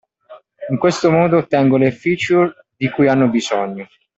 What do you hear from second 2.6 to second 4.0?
di cui hanno bisogno.